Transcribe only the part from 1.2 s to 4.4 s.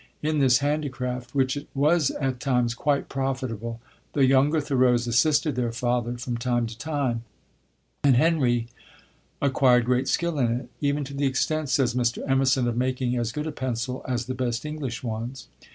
which was at times quite profitable, the